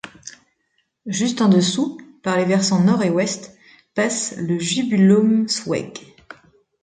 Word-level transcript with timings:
Juste 1.05 1.41
en 1.41 1.47
dessous, 1.47 1.99
par 2.23 2.35
les 2.35 2.45
versants 2.45 2.83
nord 2.83 3.03
et 3.03 3.11
ouest, 3.11 3.55
passe 3.93 4.33
le 4.35 4.57
Jubiläumsweg. 4.57 5.93